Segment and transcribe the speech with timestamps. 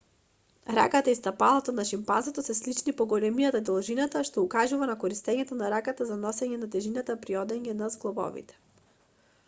[0.75, 5.57] раката и стапалото на шимпанзото се слични по големина и должина што укажува на користењето
[5.59, 8.45] на раката за носење на тежината при одење на зглобови